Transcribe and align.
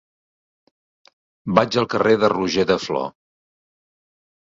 Vaig 1.61 1.79
al 1.83 1.89
carrer 1.93 2.17
de 2.25 2.33
Roger 2.37 2.69
de 2.75 2.81
Flor. 2.89 3.11